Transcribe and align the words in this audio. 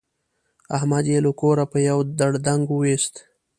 احمد 0.77 1.05
يې 1.11 1.19
له 1.25 1.31
کوره 1.39 1.65
په 1.71 1.77
يوه 1.87 2.03
دړدنګ 2.19 2.63
ویوست. 2.71 3.15